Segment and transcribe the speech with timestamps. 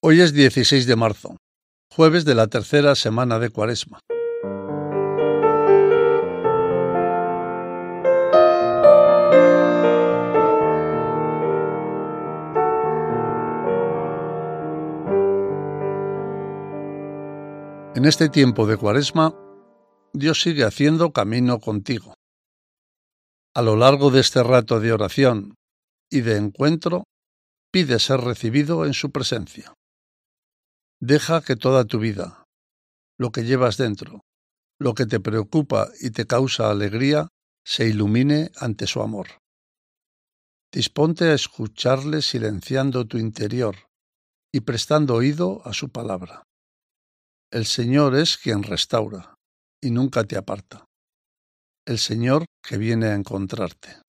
[0.00, 1.38] Hoy es 16 de marzo,
[1.92, 3.98] jueves de la tercera semana de Cuaresma.
[17.96, 19.34] En este tiempo de Cuaresma,
[20.12, 22.14] Dios sigue haciendo camino contigo.
[23.52, 25.56] A lo largo de este rato de oración
[26.08, 27.02] y de encuentro,
[27.72, 29.74] pide ser recibido en su presencia.
[31.00, 32.44] Deja que toda tu vida,
[33.18, 34.22] lo que llevas dentro,
[34.80, 37.28] lo que te preocupa y te causa alegría,
[37.64, 39.28] se ilumine ante su amor.
[40.72, 43.76] Disponte a escucharle silenciando tu interior
[44.52, 46.42] y prestando oído a su palabra.
[47.52, 49.34] El Señor es quien restaura
[49.80, 50.84] y nunca te aparta.
[51.86, 54.02] El Señor que viene a encontrarte.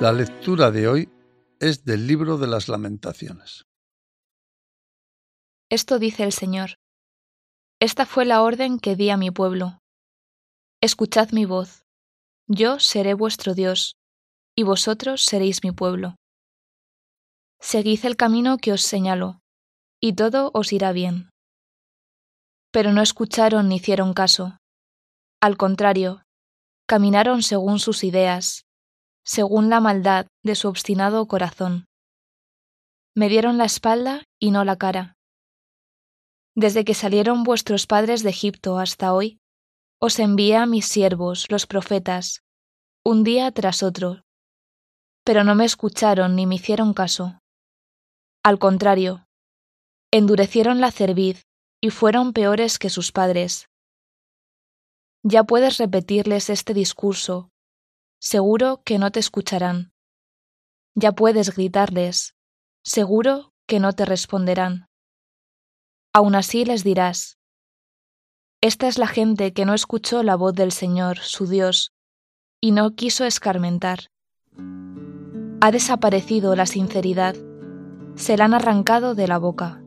[0.00, 1.08] La lectura de hoy
[1.58, 3.66] es del libro de las lamentaciones.
[5.68, 6.78] Esto dice el Señor.
[7.80, 9.80] Esta fue la orden que di a mi pueblo.
[10.80, 11.82] Escuchad mi voz.
[12.46, 13.96] Yo seré vuestro Dios,
[14.56, 16.14] y vosotros seréis mi pueblo.
[17.58, 19.40] Seguid el camino que os señalo,
[20.00, 21.30] y todo os irá bien.
[22.70, 24.58] Pero no escucharon ni hicieron caso.
[25.40, 26.22] Al contrario,
[26.86, 28.67] caminaron según sus ideas
[29.28, 31.84] según la maldad de su obstinado corazón.
[33.14, 35.18] Me dieron la espalda y no la cara.
[36.56, 39.38] Desde que salieron vuestros padres de Egipto hasta hoy,
[40.00, 42.42] os envié a mis siervos, los profetas,
[43.04, 44.22] un día tras otro,
[45.24, 47.38] pero no me escucharon ni me hicieron caso.
[48.42, 49.26] Al contrario,
[50.10, 51.42] endurecieron la cerviz
[51.82, 53.68] y fueron peores que sus padres.
[55.22, 57.50] Ya puedes repetirles este discurso,
[58.20, 59.92] seguro que no te escucharán.
[60.94, 62.34] Ya puedes gritarles,
[62.82, 64.88] seguro que no te responderán.
[66.12, 67.38] Aún así les dirás,
[68.60, 71.92] Esta es la gente que no escuchó la voz del Señor, su Dios,
[72.60, 74.10] y no quiso escarmentar.
[75.60, 77.36] Ha desaparecido la sinceridad,
[78.16, 79.82] se la han arrancado de la boca.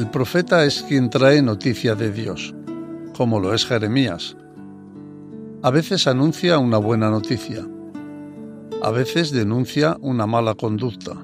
[0.00, 2.54] El profeta es quien trae noticia de Dios,
[3.14, 4.34] como lo es Jeremías.
[5.62, 7.68] A veces anuncia una buena noticia,
[8.82, 11.22] a veces denuncia una mala conducta.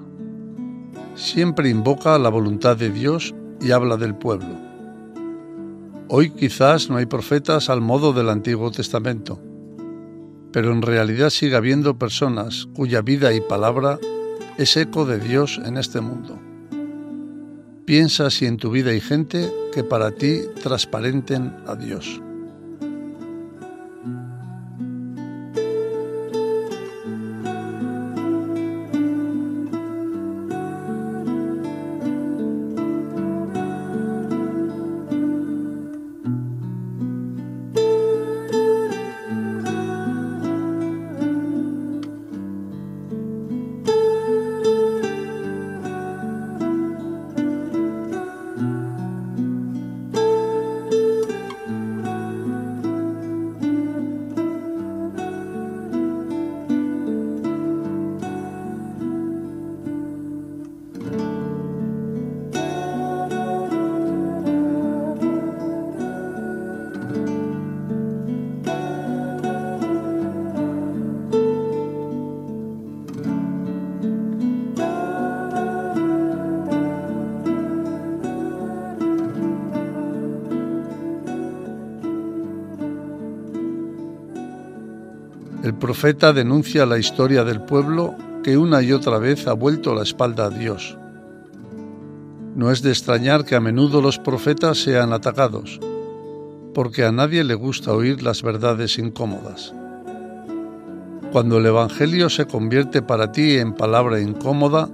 [1.14, 4.54] Siempre invoca la voluntad de Dios y habla del pueblo.
[6.08, 9.40] Hoy quizás no hay profetas al modo del Antiguo Testamento,
[10.52, 13.98] pero en realidad sigue habiendo personas cuya vida y palabra
[14.58, 16.38] es eco de Dios en este mundo.
[17.86, 22.20] Piensa si en tu vida hay gente que para ti transparenten a Dios.
[85.80, 90.46] Profeta denuncia la historia del pueblo que una y otra vez ha vuelto la espalda
[90.46, 90.96] a Dios.
[92.54, 95.78] No es de extrañar que a menudo los profetas sean atacados,
[96.72, 99.74] porque a nadie le gusta oír las verdades incómodas.
[101.30, 104.88] Cuando el Evangelio se convierte para ti en palabra incómoda,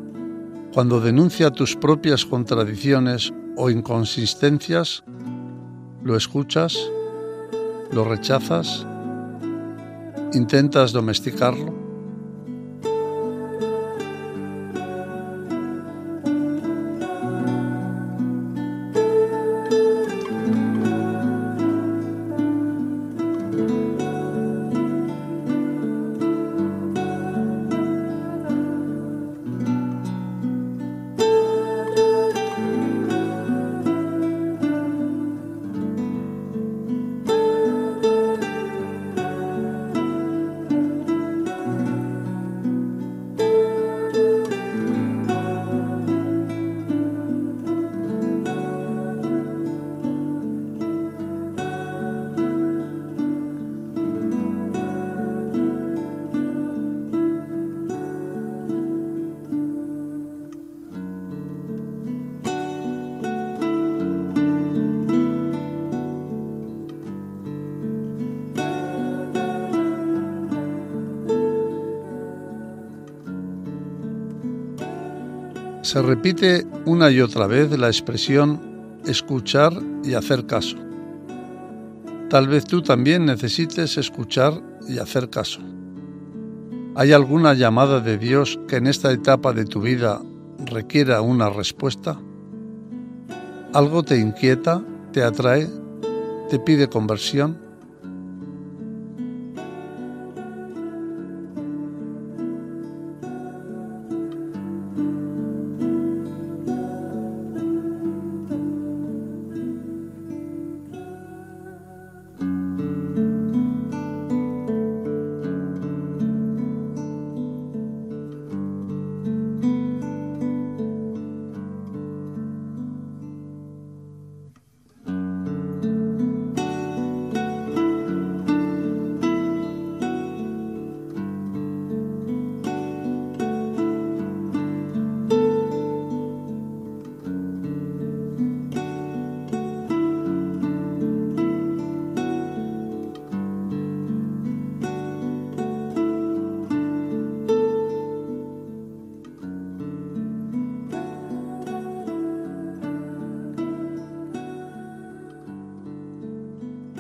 [0.74, 5.04] cuando denuncia tus propias contradicciones o inconsistencias,
[6.02, 6.76] ¿lo escuchas?
[7.92, 8.84] ¿Lo rechazas?
[10.34, 11.81] Intentas domesticarlo?
[75.92, 80.78] Se repite una y otra vez la expresión escuchar y hacer caso.
[82.30, 84.54] Tal vez tú también necesites escuchar
[84.88, 85.60] y hacer caso.
[86.94, 90.22] ¿Hay alguna llamada de Dios que en esta etapa de tu vida
[90.64, 92.18] requiera una respuesta?
[93.74, 94.82] ¿Algo te inquieta,
[95.12, 95.68] te atrae,
[96.48, 97.58] te pide conversión?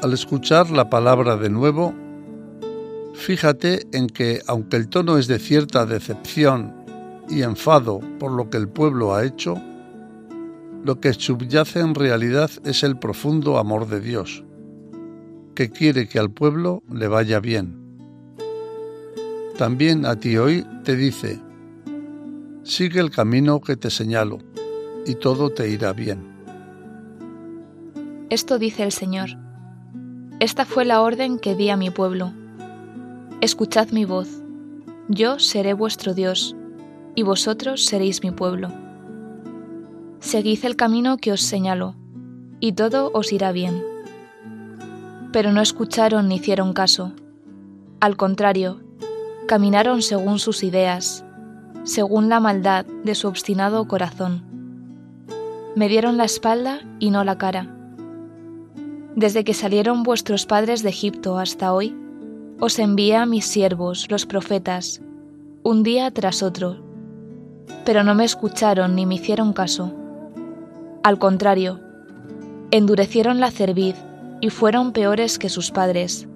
[0.02, 1.94] Al escuchar la palabra de nuevo,
[3.14, 6.74] fíjate en que, aunque el tono es de cierta decepción
[7.28, 9.54] y enfado por lo que el pueblo ha hecho,
[10.84, 14.42] lo que subyace en realidad es el profundo amor de Dios,
[15.54, 17.78] que quiere que al pueblo le vaya bien.
[19.56, 21.38] También a ti hoy te dice,
[22.64, 24.38] sigue el camino que te señalo,
[25.06, 26.26] y todo te irá bien.
[28.30, 29.51] Esto dice el Señor.
[30.42, 32.32] Esta fue la orden que di a mi pueblo.
[33.40, 34.42] Escuchad mi voz.
[35.06, 36.56] Yo seré vuestro Dios,
[37.14, 38.72] y vosotros seréis mi pueblo.
[40.18, 41.94] Seguid el camino que os señalo,
[42.58, 43.84] y todo os irá bien.
[45.30, 47.12] Pero no escucharon ni hicieron caso.
[48.00, 48.80] Al contrario,
[49.46, 51.24] caminaron según sus ideas,
[51.84, 54.42] según la maldad de su obstinado corazón.
[55.76, 57.78] Me dieron la espalda y no la cara
[59.14, 61.94] desde que salieron vuestros padres de Egipto hasta hoy,
[62.60, 65.02] os envié a mis siervos, los profetas,
[65.62, 66.78] un día tras otro,
[67.84, 69.92] pero no me escucharon ni me hicieron caso.
[71.02, 71.80] Al contrario,
[72.70, 73.96] endurecieron la cerviz
[74.40, 76.26] y fueron peores que sus padres.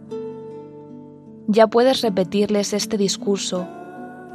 [1.49, 3.67] Ya puedes repetirles este discurso,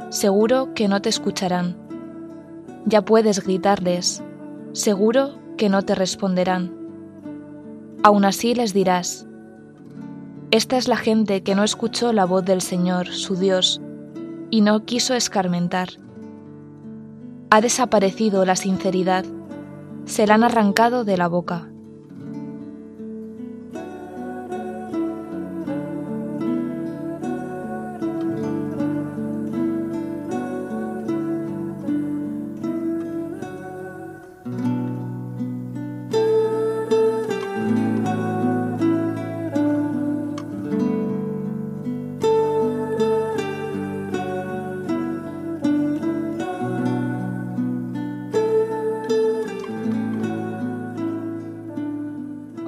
[0.08, 1.76] seguro que no te escucharán.
[2.86, 4.22] Ya puedes gritarles,
[4.72, 6.81] seguro que no te responderán.
[8.04, 9.26] Aún así les dirás,
[10.50, 13.80] Esta es la gente que no escuchó la voz del Señor, su Dios,
[14.50, 15.88] y no quiso escarmentar.
[17.50, 19.24] Ha desaparecido la sinceridad,
[20.04, 21.71] se la han arrancado de la boca.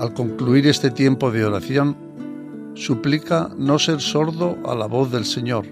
[0.04, 1.96] Al concluir este tiempo de oración,
[2.74, 5.64] suplica no ser sordo a la voz del Señor.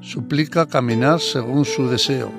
[0.00, 2.30] Suplica caminar según su deseo,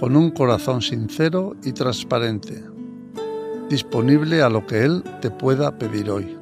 [0.00, 2.64] con un corazón sincero y transparente,
[3.68, 6.41] disponible a lo que Él te pueda pedir hoy.